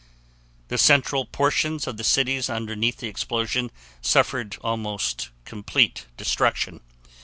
[0.69, 3.69] The central portions of the cities underneath the explosions
[4.01, 6.79] suffered almost complete destruction.